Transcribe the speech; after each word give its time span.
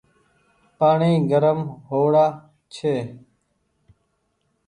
پآڻيٚ 0.77 1.25
گرم 1.31 1.59
هو 1.87 1.99
وڙآ 2.05 2.27
ڇي۔ 2.73 2.95